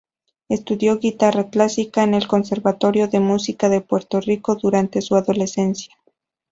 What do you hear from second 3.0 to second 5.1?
de Música de Puerto Rico durante